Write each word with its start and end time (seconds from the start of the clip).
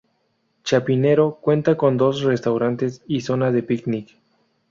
Chapinero 0.63 1.37
cuenta 1.41 1.77
con 1.77 1.95
dos 1.95 2.23
restaurantes 2.23 3.03
y 3.05 3.21
zona 3.21 3.51
de 3.51 3.61
picnic. 3.61 4.17